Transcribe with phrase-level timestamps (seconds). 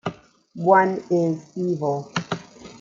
[0.55, 2.11] One is evil.